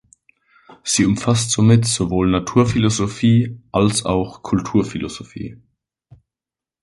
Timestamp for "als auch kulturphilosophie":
3.71-5.61